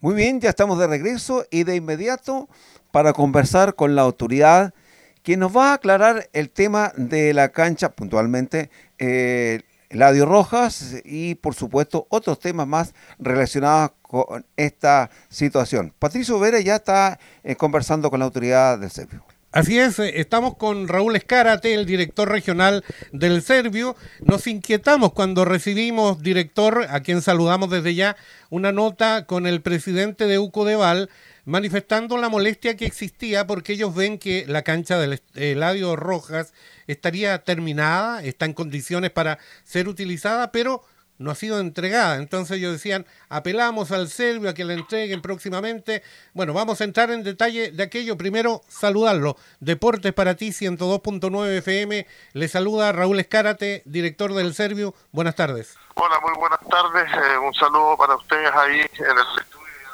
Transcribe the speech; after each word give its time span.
Muy 0.00 0.14
bien, 0.14 0.42
ya 0.42 0.50
estamos 0.50 0.78
de 0.78 0.86
regreso 0.86 1.46
y 1.50 1.64
de 1.64 1.74
inmediato 1.74 2.50
para 2.90 3.14
conversar 3.14 3.74
con 3.74 3.94
la 3.94 4.02
autoridad 4.02 4.74
que 5.22 5.38
nos 5.38 5.56
va 5.56 5.70
a 5.70 5.74
aclarar 5.74 6.28
el 6.34 6.50
tema 6.50 6.92
de 6.98 7.32
la 7.32 7.48
cancha 7.48 7.88
puntualmente, 7.88 8.70
eh, 8.98 9.62
Ladio 9.88 10.26
Rojas 10.26 10.96
y 11.02 11.36
por 11.36 11.54
supuesto 11.54 12.06
otros 12.10 12.38
temas 12.40 12.66
más 12.66 12.94
relacionados 13.18 13.92
con 14.02 14.44
esta 14.56 15.08
situación. 15.30 15.94
Patricio 15.98 16.38
Vera 16.38 16.60
ya 16.60 16.76
está 16.76 17.18
eh, 17.42 17.56
conversando 17.56 18.10
con 18.10 18.18
la 18.18 18.26
autoridad 18.26 18.78
del 18.78 18.90
Servio. 18.90 19.24
Así 19.56 19.78
es, 19.78 19.98
eh, 20.00 20.20
estamos 20.20 20.58
con 20.58 20.86
Raúl 20.86 21.16
Escárate, 21.16 21.72
el 21.72 21.86
director 21.86 22.28
regional 22.28 22.84
del 23.12 23.40
Servio. 23.40 23.96
Nos 24.20 24.46
inquietamos 24.46 25.14
cuando 25.14 25.46
recibimos, 25.46 26.22
director, 26.22 26.86
a 26.90 27.00
quien 27.00 27.22
saludamos 27.22 27.70
desde 27.70 27.94
ya, 27.94 28.18
una 28.50 28.70
nota 28.70 29.24
con 29.24 29.46
el 29.46 29.62
presidente 29.62 30.26
de 30.26 30.38
UCODEVAL 30.38 31.08
manifestando 31.46 32.18
la 32.18 32.28
molestia 32.28 32.76
que 32.76 32.84
existía 32.84 33.46
porque 33.46 33.72
ellos 33.72 33.94
ven 33.94 34.18
que 34.18 34.44
la 34.46 34.60
cancha 34.60 34.98
del 34.98 35.22
Eladio 35.34 35.96
Rojas 35.96 36.52
estaría 36.86 37.38
terminada, 37.38 38.22
está 38.22 38.44
en 38.44 38.52
condiciones 38.52 39.10
para 39.10 39.38
ser 39.64 39.88
utilizada, 39.88 40.52
pero 40.52 40.82
no 41.18 41.30
ha 41.30 41.34
sido 41.34 41.60
entregada. 41.60 42.16
Entonces 42.16 42.58
ellos 42.58 42.72
decían, 42.72 43.06
apelamos 43.28 43.92
al 43.92 44.08
Servio 44.08 44.50
a 44.50 44.54
que 44.54 44.64
la 44.64 44.74
entreguen 44.74 45.22
próximamente. 45.22 46.02
Bueno, 46.34 46.52
vamos 46.52 46.80
a 46.80 46.84
entrar 46.84 47.10
en 47.10 47.22
detalle 47.22 47.70
de 47.70 47.82
aquello. 47.82 48.16
Primero, 48.16 48.62
saludarlo. 48.68 49.36
Deportes 49.60 50.12
para 50.12 50.34
ti, 50.34 50.50
102.9 50.50 51.58
FM. 51.58 52.06
Le 52.32 52.48
saluda 52.48 52.92
Raúl 52.92 53.20
Escárate, 53.20 53.82
director 53.84 54.34
del 54.34 54.54
Servio. 54.54 54.94
Buenas 55.12 55.34
tardes. 55.34 55.76
Hola, 55.94 56.20
muy 56.20 56.34
buenas 56.38 56.60
tardes. 56.60 57.10
Eh, 57.10 57.38
un 57.38 57.54
saludo 57.54 57.96
para 57.96 58.16
ustedes 58.16 58.52
ahí 58.52 58.80
en 58.80 59.06
el 59.06 59.40
estudio, 59.40 59.88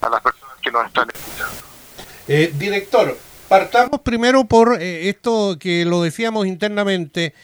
a 0.00 0.08
las 0.08 0.22
personas 0.22 0.56
que 0.62 0.70
nos 0.70 0.86
están 0.86 1.06
escuchando. 1.12 1.62
Eh, 2.26 2.50
director, 2.54 3.18
partamos 3.46 4.00
primero 4.00 4.44
por 4.44 4.80
eh, 4.80 5.10
esto 5.10 5.58
que 5.60 5.84
lo 5.84 6.02
decíamos 6.02 6.46
internamente. 6.46 7.34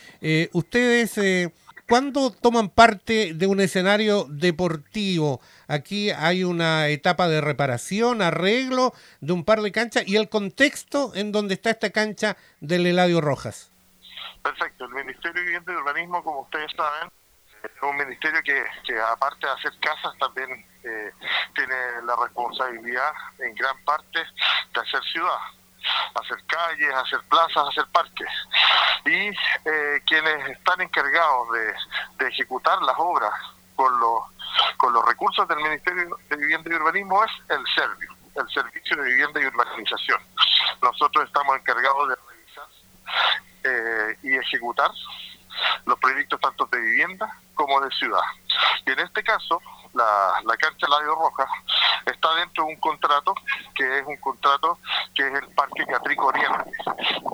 ustedes 0.53 1.53
¿Cuándo 1.91 2.31
toman 2.31 2.69
parte 2.69 3.35
de 3.35 3.49
un 3.49 3.59
escenario 3.59 4.25
deportivo? 4.29 5.41
Aquí 5.67 6.13
hay 6.13 6.45
una 6.45 6.87
etapa 6.87 7.27
de 7.27 7.41
reparación, 7.41 8.23
arreglo 8.23 8.93
de 9.21 9.33
un 9.33 9.45
par 9.45 9.61
de 9.61 9.73
canchas 9.73 10.05
y 10.07 10.15
el 10.15 10.29
contexto 10.29 11.11
en 11.17 11.33
donde 11.33 11.55
está 11.55 11.71
esta 11.71 11.91
cancha 11.91 12.37
del 12.61 12.87
Eladio 12.87 13.21
Rojas. 13.21 13.73
Perfecto. 14.41 14.85
El 14.85 14.95
Ministerio 15.05 15.33
de 15.33 15.41
Vivienda 15.41 15.73
y 15.73 15.75
Urbanismo, 15.75 16.23
como 16.23 16.43
ustedes 16.43 16.71
saben, 16.77 17.11
es 17.65 17.83
un 17.83 17.97
ministerio 17.97 18.41
que, 18.45 18.63
aparte 19.13 19.49
de 19.49 19.53
hacer 19.53 19.73
casas 19.81 20.17
también 20.21 20.65
eh, 20.85 21.11
tiene 21.57 21.75
la 22.05 22.15
responsabilidad 22.23 23.13
en 23.41 23.53
gran 23.57 23.77
parte 23.85 24.21
de 24.21 24.81
hacer 24.81 25.03
ciudad 25.13 25.60
hacer 26.15 26.39
calles, 26.47 26.95
hacer 26.95 27.21
plazas, 27.29 27.69
hacer 27.69 27.87
parques. 27.93 28.29
Y 29.05 29.29
eh, 29.29 30.03
quienes 30.07 30.49
están 30.51 30.81
encargados 30.81 31.49
de, 31.53 32.27
ejecutar 32.29 32.81
las 32.83 32.95
obras 32.99 33.33
con 33.75 33.99
los, 33.99 34.23
con 34.77 34.93
los 34.93 35.05
recursos 35.07 35.49
del 35.49 35.59
Ministerio 35.59 36.17
de 36.29 36.37
Vivienda 36.37 36.71
y 36.71 36.75
Urbanismo 36.75 37.25
es 37.25 37.31
el 37.49 37.65
Servio, 37.75 38.15
el 38.37 38.49
Servicio 38.51 38.97
de 38.97 39.03
Vivienda 39.03 39.41
y 39.41 39.47
Urbanización. 39.47 40.21
Nosotros 40.83 41.25
estamos 41.27 41.57
encargados 41.57 42.09
de 42.09 42.15
revisar 42.29 42.69
eh, 43.65 44.19
y 44.23 44.37
ejecutar 44.37 44.91
los 45.87 45.99
proyectos 45.99 46.41
tanto 46.41 46.67
de 46.67 46.81
vivienda 46.81 47.29
como 47.55 47.81
de 47.81 47.91
ciudad. 47.91 48.23
Y 48.87 48.91
en 48.93 49.01
este 49.01 49.23
caso, 49.23 49.61
la, 49.95 50.41
la 50.45 50.57
cancha 50.57 50.87
Ladio 50.89 51.15
Roja 51.15 51.47
está 52.07 52.35
dentro 52.35 52.65
de 52.65 52.71
un 52.71 52.81
contrato 52.81 53.35
que 53.75 53.99
es 53.99 54.07
un 54.07 54.17
contrato 54.17 54.79
que 55.15 55.27
es 55.27 55.35
el 55.35 55.49
Parque 55.55 55.85
Catrico 55.87 56.27
Oriente, 56.27 56.73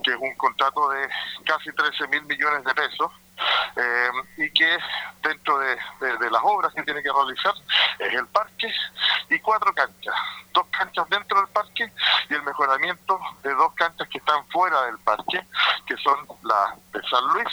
que 0.02 0.10
es 0.10 0.16
un 0.18 0.34
contrato 0.36 0.88
de 0.90 1.08
casi 1.44 1.72
13 1.72 2.08
mil 2.08 2.22
millones 2.24 2.64
de 2.64 2.74
pesos 2.74 3.12
eh, 3.76 4.10
y 4.38 4.50
que 4.50 4.78
dentro 5.22 5.58
de, 5.58 5.76
las 6.30 6.42
obras 6.42 6.72
que 6.74 6.82
tiene 6.82 7.02
que 7.02 7.12
realizar 7.12 7.54
es 7.98 8.12
el 8.14 8.26
parque 8.28 8.72
y 9.28 9.38
cuatro 9.40 9.72
canchas, 9.74 10.14
dos 10.52 10.66
canchas 10.70 11.08
dentro 11.10 11.38
del 11.38 11.48
parque 11.48 11.92
y 12.30 12.34
el 12.34 12.42
mejoramiento 12.42 13.20
de 13.42 13.54
dos 13.54 13.72
canchas 13.74 14.08
que 14.08 14.18
están 14.18 14.46
fuera 14.48 14.82
del 14.86 14.98
parque, 15.00 15.44
que 15.86 15.96
son 15.98 16.26
las 16.42 16.92
de 16.92 17.02
San 17.08 17.24
Luis 17.28 17.48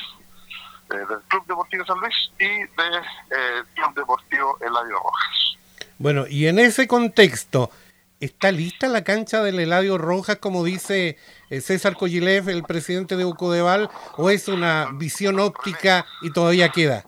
eh, 0.94 0.98
del 0.98 1.22
Club 1.28 1.46
Deportivo 1.48 1.86
San 1.86 2.00
Luis 2.00 2.14
y 2.40 2.48
del 2.48 2.96
eh, 3.32 3.64
Club 3.74 3.96
Deportivo 3.96 4.58
Eladio 4.62 5.00
Rojas. 5.00 5.58
Bueno, 5.98 6.26
y 6.28 6.48
en 6.48 6.60
ese 6.60 6.88
contexto, 6.88 7.72
¿está 8.20 8.52
lista 8.52 8.88
la 8.88 9.04
cancha 9.04 9.42
del 9.42 9.60
Eladio 9.60 9.98
Rojas, 9.98 10.38
como 10.38 10.64
dice 10.64 11.18
eh, 11.50 11.62
César 11.62 11.96
Collilev, 11.96 12.50
el 12.50 12.64
presidente 12.64 13.16
de 13.16 13.26
Ucodeval, 13.26 13.90
o 14.18 14.30
es 14.30 14.48
una 14.48 14.90
visión 14.94 15.40
óptica 15.40 16.06
y 16.22 16.32
todavía 16.32 16.70
queda? 16.70 17.06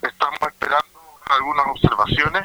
Estamos 0.00 0.38
esperando 0.42 0.86
algunas 1.30 1.66
observaciones 1.66 2.44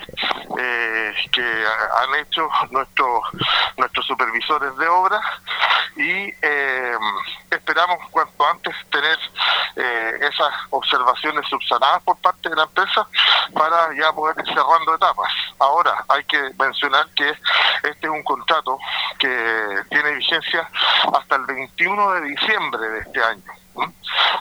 que 1.32 1.42
han 1.42 2.16
hecho 2.26 2.50
nuestros 2.72 3.22
nuestros 3.78 4.06
supervisores 4.08 4.76
de 4.78 4.88
obra 4.88 5.22
y 5.96 6.34
esperamos 7.52 8.00
cuanto 8.10 8.48
antes 8.48 8.74
tener 8.92 9.18
esas 10.22 10.54
observaciones 10.70 11.48
subsanadas 11.50 12.02
por 12.04 12.18
parte 12.18 12.50
de 12.50 12.56
la 12.56 12.64
empresa 12.64 13.08
para 13.54 13.94
ya 13.96 14.12
poder 14.14 14.36
ir 14.40 14.54
cerrando 14.54 14.96
etapas. 14.96 15.32
Ahora, 15.60 16.04
hay 16.10 16.24
que 16.26 16.52
mencionar 16.58 17.08
que 17.16 17.30
este 17.30 18.08
es 18.08 18.10
un 18.10 18.24
contrato 18.24 18.78
que 19.18 19.84
tiene 19.90 20.12
vigencia 20.14 20.70
hasta 21.14 21.36
el 21.36 21.46
21 21.46 22.12
de 22.12 22.22
diciembre 22.22 22.90
de 22.90 23.00
este 23.00 23.24
año. 23.24 23.44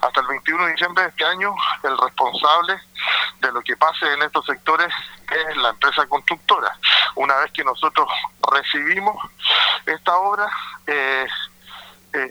Hasta 0.03 0.21
el 0.21 0.27
21 0.27 0.65
de 0.65 0.73
diciembre 0.73 1.05
de 1.05 1.11
este 1.11 1.25
año, 1.25 1.55
el 1.83 1.99
responsable 1.99 2.81
de 3.41 3.53
lo 3.53 3.61
que 3.63 3.77
pase 3.77 4.13
en 4.13 4.23
estos 4.23 4.45
sectores 4.47 4.93
es 5.31 5.57
la 5.59 5.71
empresa 5.71 6.07
constructora. 6.07 6.77
Una 7.15 7.37
vez 7.37 7.53
que 7.53 7.65
nosotros 7.65 8.09
recibimos 8.53 9.17
esta 9.87 10.17
obra, 10.17 10.49
eh, 10.87 11.27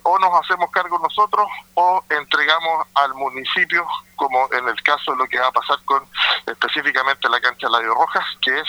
o 0.03 0.19
nos 0.19 0.31
hacemos 0.41 0.69
cargo 0.71 0.99
nosotros 0.99 1.47
o 1.75 2.03
entregamos 2.09 2.87
al 2.95 3.13
municipio, 3.15 3.85
como 4.15 4.47
en 4.53 4.67
el 4.67 4.81
caso 4.83 5.11
de 5.11 5.17
lo 5.17 5.27
que 5.27 5.39
va 5.39 5.47
a 5.47 5.51
pasar 5.51 5.77
con 5.85 6.03
específicamente 6.45 7.29
la 7.29 7.39
cancha 7.39 7.69
Ladio 7.69 7.93
Rojas, 7.93 8.25
que 8.41 8.59
es 8.59 8.67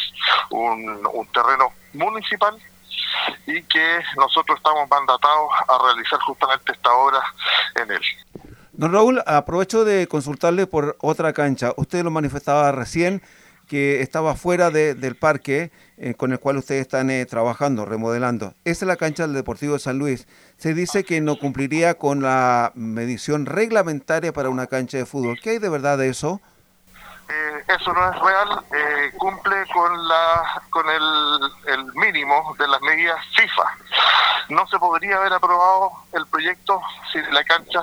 un, 0.50 1.28
terreno 1.32 1.72
municipal 1.92 2.56
y 3.46 3.62
que 3.62 4.00
nosotros 4.16 4.58
estamos 4.58 4.88
mandatados 4.88 5.50
a 5.68 5.78
realizar 5.84 6.18
justamente 6.20 6.72
esta 6.72 6.92
obra 6.92 7.22
en 7.76 7.90
él. 7.92 8.02
Don 8.72 8.92
Raúl, 8.92 9.22
aprovecho 9.26 9.84
de 9.84 10.06
consultarle 10.06 10.66
por 10.66 10.96
otra 11.00 11.32
cancha. 11.32 11.72
Usted 11.76 12.04
lo 12.04 12.10
manifestaba 12.10 12.70
recién 12.72 13.22
que 13.68 14.02
estaba 14.02 14.34
fuera 14.34 14.70
del 14.70 15.14
parque 15.14 15.70
eh, 15.98 16.14
con 16.14 16.32
el 16.32 16.40
cual 16.40 16.56
ustedes 16.56 16.80
están 16.80 17.10
eh, 17.10 17.26
trabajando, 17.26 17.84
remodelando. 17.84 18.54
Esa 18.64 18.84
es 18.84 18.88
la 18.88 18.96
cancha 18.96 19.24
del 19.24 19.34
Deportivo 19.34 19.74
de 19.74 19.80
San 19.80 19.98
Luis. 19.98 20.26
Se 20.56 20.74
dice 20.74 21.04
que 21.04 21.20
no 21.20 21.36
cumpliría 21.38 21.94
con 21.94 22.22
la 22.22 22.72
medición 22.74 23.46
reglamentaria 23.46 24.32
para 24.32 24.48
una 24.48 24.66
cancha 24.66 24.96
de 24.96 25.06
fútbol. 25.06 25.38
¿Qué 25.40 25.50
hay 25.50 25.58
de 25.58 25.68
verdad 25.68 25.98
de 25.98 26.08
eso? 26.08 26.40
Eh, 27.28 27.64
eso 27.68 27.92
no 27.92 28.10
es 28.10 28.18
real, 28.20 28.64
cumple 29.18 29.56
con 29.74 30.08
la 30.08 30.62
con 30.70 30.88
el, 30.88 31.74
el, 31.74 31.84
mínimo 31.94 32.54
de 32.58 32.66
las 32.66 32.80
medidas 32.80 33.18
FIFA. 33.36 33.64
No 34.48 34.66
se 34.68 34.78
podría 34.78 35.16
haber 35.16 35.34
aprobado 35.34 35.92
el 36.12 36.26
proyecto 36.28 36.80
si 37.12 37.20
la 37.30 37.44
cancha 37.44 37.82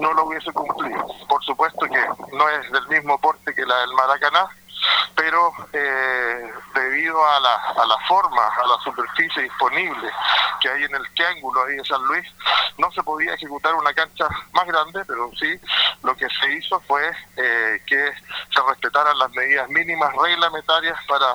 no 0.00 0.12
lo 0.12 0.26
hubiese 0.26 0.52
cumplido. 0.52 1.04
Por 1.28 1.42
supuesto 1.44 1.86
que 1.86 2.36
no 2.36 2.48
es 2.48 2.70
del 2.70 2.86
mismo 2.88 3.18
porte 3.18 3.52
que 3.54 3.66
la 3.66 3.76
del 3.78 3.94
Maracaná, 3.94 4.46
pero 5.14 5.52
eh, 5.72 6.52
debido 6.74 7.26
a 7.26 7.40
la, 7.40 7.54
a 7.54 7.86
la 7.86 7.98
forma, 8.06 8.46
a 8.46 8.66
la 8.66 8.78
superficie 8.82 9.42
disponible 9.42 10.10
que 10.60 10.68
hay 10.68 10.84
en 10.84 10.94
el 10.94 11.14
triángulo 11.14 11.64
ahí 11.64 11.76
de 11.76 11.84
San 11.84 12.02
Luis, 12.04 12.26
no 12.78 12.90
se 12.92 13.02
podía 13.02 13.34
ejecutar 13.34 13.74
una 13.74 13.92
cancha 13.94 14.28
más 14.52 14.66
grande, 14.66 15.04
pero 15.06 15.30
sí 15.38 15.58
lo 16.02 16.16
que 16.16 16.26
se 16.28 16.52
hizo 16.52 16.78
fue 16.80 17.10
eh, 17.36 17.80
que 17.86 18.12
se 18.54 18.62
respetaran 18.68 19.18
las 19.18 19.30
medidas 19.32 19.68
mínimas 19.68 20.12
reglamentarias 20.14 20.98
para, 21.08 21.34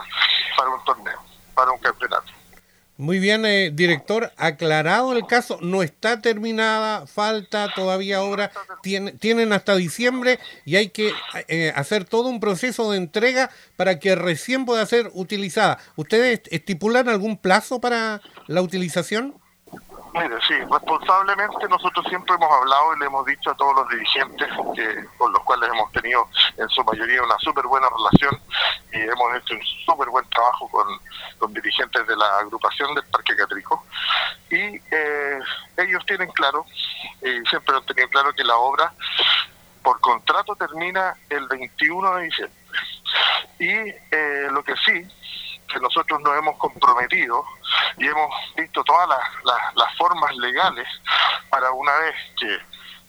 para 0.57 0.69
un 0.69 0.83
torneo, 0.83 1.19
para 1.53 1.71
un 1.71 1.80
campeonato. 1.80 2.40
Muy 3.01 3.18
bien, 3.18 3.48
eh, 3.48 3.71
director, 3.74 4.31
aclarado 4.38 5.13
el 5.13 5.25
caso, 5.25 5.57
no 5.59 5.81
está 5.81 6.21
terminada, 6.21 7.07
falta 7.07 7.68
todavía 7.74 8.21
obra, 8.21 8.51
tienen 8.83 9.53
hasta 9.53 9.75
diciembre 9.75 10.38
y 10.65 10.75
hay 10.75 10.89
que 10.89 11.12
eh, 11.48 11.74
hacer 11.75 12.06
todo 12.06 12.30
un 12.30 12.39
proceso 12.39 12.92
de 12.92 12.98
entrega 12.98 13.50
para 13.75 13.98
que 13.98 14.13
recién 14.13 14.68
pueda 14.68 14.86
ser 14.86 15.09
utilizada. 15.15 15.80
¿Ustedes 15.95 16.44
estipulan 16.51 17.09
algún 17.09 17.38
plazo 17.38 17.81
para 17.81 18.21
la 18.45 18.62
utilización? 18.62 19.33
Mire, 20.13 20.36
sí, 20.48 20.53
responsablemente 20.71 21.68
nosotros 21.69 22.06
siempre 22.07 22.36
hemos 22.36 22.51
hablado 22.51 22.95
y 22.95 23.00
le 23.00 23.06
hemos 23.07 23.25
dicho 23.25 23.50
a 23.50 23.56
todos 23.56 23.77
los 23.77 23.89
dirigentes 23.89 24.48
que 24.75 25.06
con 25.18 25.33
los 25.33 25.42
cuales 25.44 25.71
hemos 25.74 25.92
tenido 25.92 26.27
en 26.56 26.69
su 26.69 26.83
mayoría 26.83 27.24
una 27.24 27.39
súper 27.39 27.65
buena 27.65 27.88
relación 27.89 28.39
y 28.91 29.01
hemos 29.01 29.35
hecho 29.35 29.53
un 29.53 29.61
súper 29.85 30.09
buen 30.09 30.27
trabajo 30.29 30.67
con, 30.69 30.88
con, 31.38 31.53
dirigentes 31.53 32.05
de 32.07 32.15
la 32.15 32.39
agrupación 32.39 32.93
del 32.95 33.05
Parque 33.05 33.35
Catrico. 33.35 33.85
Y 34.49 34.75
eh, 34.91 35.39
ellos 35.77 36.05
tienen 36.05 36.29
claro, 36.31 36.65
y 37.21 37.47
siempre 37.49 37.75
han 37.75 37.85
tenido 37.85 38.09
claro 38.09 38.33
que 38.33 38.43
la 38.43 38.55
obra 38.55 38.93
por 39.81 39.99
contrato 39.99 40.55
termina 40.55 41.15
el 41.29 41.47
21 41.47 42.15
de 42.15 42.23
diciembre. 42.23 42.59
Y 43.59 43.69
eh, 43.69 44.47
lo 44.51 44.63
que 44.63 44.75
sí 44.85 45.07
que 45.71 45.79
nosotros 45.79 46.19
nos 46.21 46.38
hemos 46.38 46.57
comprometido 46.57 47.45
y 47.97 48.07
hemos 48.07 48.33
visto 48.55 48.83
todas 48.83 49.07
las, 49.07 49.97
formas 49.97 50.35
legales 50.38 50.88
para 51.49 51.71
una 51.71 51.91
vez 51.97 52.15
que 52.39 52.59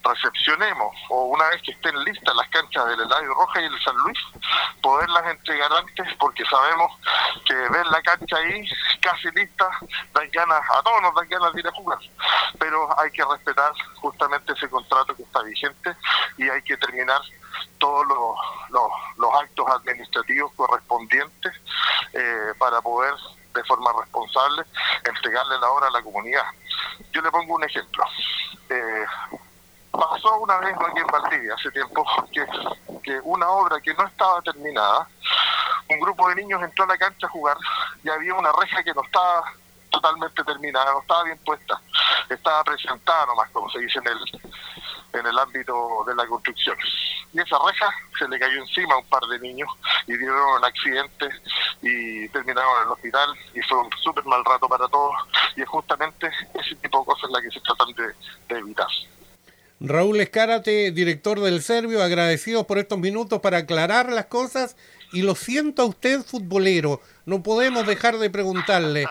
recepcionemos 0.03 0.97
o 1.09 1.25
una 1.25 1.49
vez 1.51 1.63
que 1.63 1.73
estén 1.73 1.97
listas 2.05 2.35
las 2.35 2.49
canchas 2.49 2.87
del 2.87 3.01
Eladio 3.01 3.35
Roja 3.35 3.61
y 3.61 3.65
el 3.65 3.83
San 3.83 3.97
Luis, 3.97 4.19
poderlas 4.83 5.27
entregar 5.27 5.73
antes 5.73 6.15
porque 6.19 6.45
sabemos 6.47 6.93
que 7.45 7.55
ver 7.55 7.87
la 7.87 8.03
cancha 8.03 8.37
ahí 8.37 8.69
casi 9.01 9.31
lista 9.33 9.69
dan 10.13 10.29
ganas, 10.33 10.61
a 10.71 10.83
todos 10.83 11.03
nos 11.03 11.15
dan 11.15 11.29
ganas 11.29 11.53
de 11.53 11.61
ir 11.61 11.67
a 11.67 11.73
jugar, 11.73 11.99
pero 12.59 13.01
hay 13.01 13.11
que 13.11 13.25
respetar 13.25 13.73
justamente 13.97 14.53
ese 14.53 14.69
contrato 14.69 15.15
que 15.15 15.23
está 15.23 15.43
vigente 15.43 15.95
y 16.39 16.49
hay 16.49 16.63
que 16.63 16.77
terminar 16.77 17.21
todos 17.79 18.07
los, 18.07 18.91
los, 19.19 19.35
actos 19.43 19.67
administrativos 19.69 20.53
correspondientes 20.55 21.53
eh, 22.13 22.53
para 22.59 22.81
poder 22.81 23.15
de 23.55 23.65
forma 23.65 23.93
responsable 24.01 24.63
entregarle 25.05 25.59
la 25.59 25.71
obra 25.71 25.89
a 25.89 25.91
la 25.91 26.03
comunidad. 26.03 26.47
Yo 27.13 27.21
le 27.21 27.31
pongo 27.31 27.55
un 27.55 27.65
ejemplo. 27.65 28.05
Eh, 28.71 29.07
pasó 30.23 30.39
una 30.39 30.59
vez 30.59 30.75
aquí 30.75 31.01
en 31.01 31.07
Valdivia 31.07 31.55
hace 31.55 31.71
tiempo 31.71 32.05
que, 33.03 33.21
una 33.25 33.49
obra 33.49 33.81
que 33.81 33.93
no 33.95 34.07
estaba 34.07 34.41
terminada, 34.43 35.09
un 35.89 36.01
grupo 36.01 36.29
de 36.29 36.37
niños 36.37 36.63
entró 36.63 36.85
a 36.85 36.89
la 36.89 36.99
cancha 36.99 37.27
a 37.27 37.31
jugar 37.31 37.57
y 38.05 38.09
había 38.09 38.35
una 38.35 38.51
reja 38.53 38.83
que 38.83 38.95
no 38.95 39.03
estaba 39.03 39.53
totalmente 39.91 40.43
terminada, 40.45 40.93
no 40.93 41.01
estaba 41.01 41.25
bien 41.25 41.39
puesta, 41.45 41.81
estaba 42.31 42.65
presentada 42.65 43.27
nomás, 43.27 43.51
como 43.51 43.69
se 43.71 43.81
dice 43.81 43.99
en 43.99 44.09
el, 44.09 45.21
en 45.21 45.27
el 45.27 45.39
ámbito 45.39 46.05
de 46.07 46.15
la 46.15 46.27
construcción. 46.27 46.77
Y 47.33 47.41
esa 47.41 47.57
reja 47.67 47.91
se 48.19 48.29
le 48.29 48.39
cayó 48.39 48.61
encima 48.61 48.95
a 48.95 48.99
un 48.99 49.07
par 49.07 49.23
de 49.23 49.39
niños 49.41 49.69
y 50.07 50.17
dieron 50.17 50.59
un 50.59 50.65
accidente 50.65 51.29
y 51.83 52.29
terminaron 52.29 52.77
en 52.77 52.87
el 52.87 52.93
hospital 52.93 53.35
y 53.55 53.61
fue 53.63 53.79
un 53.79 53.91
súper 54.03 54.25
mal 54.25 54.45
rato 54.45 54.69
para 54.69 54.89
todos 54.89 55.15
y 55.57 55.63
es 55.63 55.69
justamente 55.69 56.31
ese 56.55 56.75
tipo 56.77 57.01
de 57.01 57.07
cosas 57.07 57.31
las 57.31 57.43
que 57.43 57.51
se 57.51 57.61
tratan 57.61 57.89
de, 57.95 58.59
evitar. 58.59 58.89
Raúl 59.85 60.21
Escárate, 60.21 60.93
director 60.93 61.41
del 61.41 61.61
Servio, 61.61 62.05
agradecidos 62.05 62.67
por 62.67 62.79
estos 62.79 63.01
minutos 63.01 63.41
para 63.41 63.59
aclarar 63.59 64.13
las 64.13 64.27
cosas 64.27 64.77
y 65.13 65.23
lo 65.23 65.35
siento 65.35 65.83
a 65.83 65.87
usted, 65.87 66.23
futbolero, 66.23 67.01
no 67.27 67.43
podemos 67.43 67.85
dejar 67.85 68.19
de 68.19 68.31
preguntarle. 68.31 69.09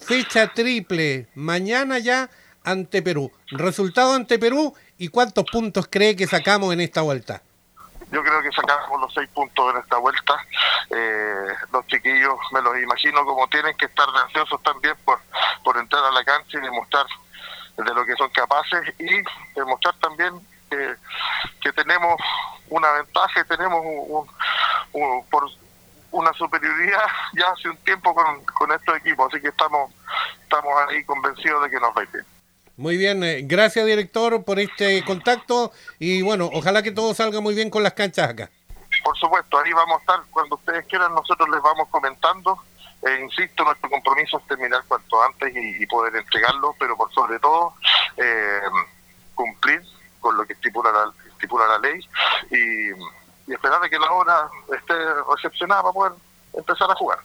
Fecha 0.00 0.52
triple, 0.52 1.28
mañana 1.36 2.00
ya 2.00 2.30
ante 2.64 3.00
Perú. 3.00 3.30
Resultado 3.52 4.14
ante 4.14 4.40
Perú 4.40 4.74
y 4.98 5.06
cuántos 5.06 5.44
puntos 5.44 5.86
cree 5.88 6.16
que 6.16 6.26
sacamos 6.26 6.72
en 6.72 6.80
esta 6.80 7.02
vuelta. 7.02 7.40
Yo 8.10 8.20
creo 8.24 8.42
que 8.42 8.50
sacamos 8.50 9.00
los 9.00 9.14
seis 9.14 9.28
puntos 9.32 9.72
en 9.72 9.80
esta 9.80 9.98
vuelta. 9.98 10.34
Eh, 10.90 11.54
los 11.72 11.86
chiquillos, 11.86 12.34
me 12.52 12.60
los 12.60 12.76
imagino 12.76 13.24
como 13.24 13.46
tienen 13.48 13.76
que 13.76 13.84
estar 13.84 14.08
ansiosos 14.24 14.60
también 14.64 14.96
por, 15.04 15.20
por 15.62 15.76
entrar 15.76 16.02
a 16.04 16.10
la 16.10 16.24
cancha 16.24 16.58
y 16.58 16.62
demostrar 16.62 17.06
de 17.84 17.94
lo 17.94 18.04
que 18.04 18.14
son 18.16 18.28
capaces 18.30 18.80
y 18.98 19.22
demostrar 19.54 19.94
también 20.00 20.34
que, 20.68 20.94
que 21.60 21.72
tenemos 21.72 22.16
una 22.68 22.90
ventaja, 22.92 23.44
tenemos 23.44 23.80
un, 23.82 24.26
por 25.30 25.48
una 26.10 26.32
superioridad 26.32 27.04
ya 27.34 27.50
hace 27.50 27.68
un 27.68 27.76
tiempo 27.78 28.14
con, 28.14 28.44
con 28.44 28.72
estos 28.72 28.96
equipos, 28.96 29.32
así 29.32 29.40
que 29.40 29.48
estamos, 29.48 29.92
estamos 30.42 30.72
ahí 30.88 31.04
convencidos 31.04 31.62
de 31.62 31.70
que 31.70 31.80
nos 31.80 31.90
va 31.90 32.00
a 32.00 32.02
ir 32.02 32.10
bien. 32.12 32.26
Muy 32.76 32.96
bien, 32.96 33.24
eh, 33.24 33.40
gracias 33.42 33.86
director 33.86 34.44
por 34.44 34.58
este 34.58 35.04
contacto 35.04 35.72
y 35.98 36.22
bueno, 36.22 36.48
ojalá 36.52 36.82
que 36.82 36.92
todo 36.92 37.12
salga 37.14 37.40
muy 37.40 37.54
bien 37.54 37.70
con 37.70 37.82
las 37.82 37.92
canchas 37.92 38.30
acá. 38.30 38.50
Por 39.04 39.16
supuesto, 39.18 39.58
ahí 39.58 39.72
vamos 39.72 39.98
a 39.98 40.00
estar 40.00 40.20
cuando 40.30 40.56
ustedes 40.56 40.86
quieran, 40.86 41.12
nosotros 41.14 41.48
les 41.48 41.60
vamos 41.60 41.88
comentando. 41.90 42.58
Eh, 43.02 43.20
insisto, 43.22 43.64
nuestro 43.64 43.88
compromiso 43.88 44.38
es 44.38 44.46
terminar 44.46 44.82
cuanto 44.88 45.22
antes 45.22 45.52
y, 45.54 45.86
poder 45.86 46.16
entregarlo, 46.16 46.74
pero 46.78 46.96
por 46.96 47.12
sobre 47.12 47.38
todo 47.38 47.74
eh, 48.16 48.60
cumplir 49.34 49.82
con 50.20 50.36
lo 50.36 50.44
que 50.44 50.54
estipula 50.54 50.90
la, 50.90 51.12
estipula 51.30 51.66
la 51.66 51.78
ley 51.78 52.00
y, 52.50 53.52
esperar 53.52 53.82
a 53.82 53.88
que 53.88 53.98
la 53.98 54.10
obra 54.12 54.48
esté 54.76 54.94
recepcionada 55.34 55.82
para 55.82 55.92
poder 55.92 56.12
empezar 56.52 56.90
a 56.90 56.94
jugar. 56.94 57.18